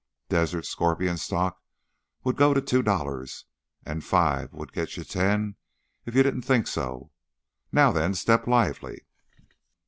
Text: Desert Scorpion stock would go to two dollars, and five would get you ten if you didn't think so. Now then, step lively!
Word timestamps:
Desert 0.29 0.65
Scorpion 0.65 1.15
stock 1.15 1.61
would 2.23 2.35
go 2.35 2.55
to 2.55 2.59
two 2.61 2.81
dollars, 2.81 3.45
and 3.85 4.03
five 4.03 4.51
would 4.51 4.73
get 4.73 4.97
you 4.97 5.03
ten 5.03 5.57
if 6.07 6.15
you 6.15 6.23
didn't 6.23 6.41
think 6.41 6.65
so. 6.65 7.11
Now 7.71 7.91
then, 7.91 8.15
step 8.15 8.47
lively! 8.47 9.05